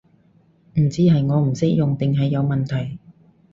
[0.79, 2.97] 唔知係我唔識用定係有問題